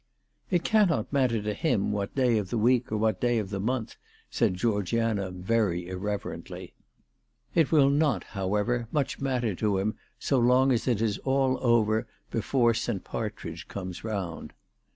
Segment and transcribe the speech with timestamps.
[0.49, 3.59] 'It cannot matter to him what day of the week or what day of the
[3.59, 3.97] month/
[4.31, 6.73] said Georgiana very irreverently.
[7.53, 10.01] It will not, however, much matter to 366 ALICE DTJGDALE.
[10.01, 10.17] him
[10.47, 13.03] so long as it is all over before St.
[13.03, 14.53] Partridge comes round.